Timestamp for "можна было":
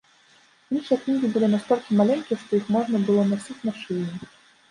2.77-3.27